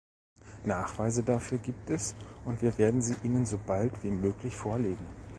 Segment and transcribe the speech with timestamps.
[0.65, 5.05] Nachweise dafür gibt es und wir werden sie Ihnen so bald wie möglich vorlegen.